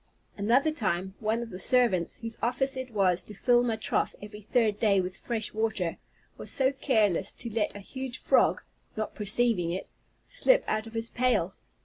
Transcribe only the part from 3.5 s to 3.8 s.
my